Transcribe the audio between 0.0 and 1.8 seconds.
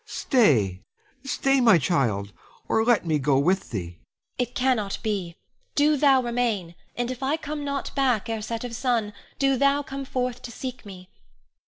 Stay, stay, my